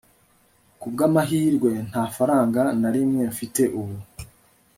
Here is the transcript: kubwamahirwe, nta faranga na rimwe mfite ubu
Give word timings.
kubwamahirwe, 0.79 1.71
nta 1.89 2.03
faranga 2.15 2.61
na 2.81 2.89
rimwe 2.95 3.21
mfite 3.31 3.63
ubu 3.79 3.95